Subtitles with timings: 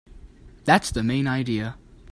[0.65, 1.77] That's the main idea.